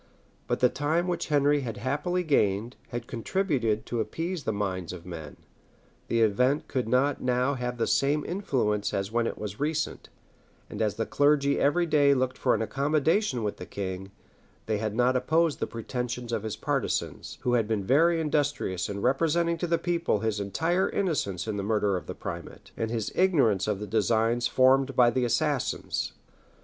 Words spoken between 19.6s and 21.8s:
the people his entire innocence in the